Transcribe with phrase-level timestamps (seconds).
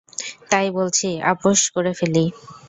[0.51, 2.25] তাই বলছি, আপোস করে ফেলি।